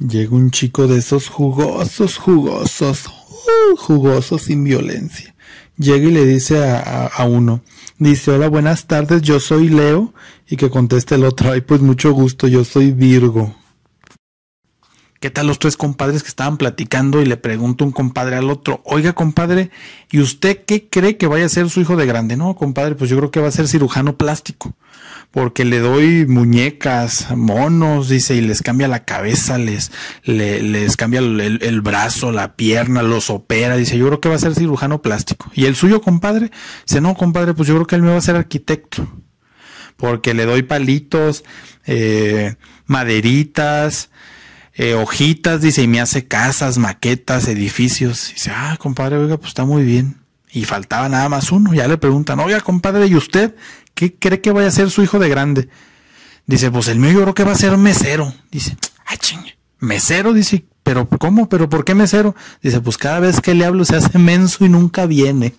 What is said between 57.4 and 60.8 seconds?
va a ser mesero. Dice, ay, ching, mesero, dice,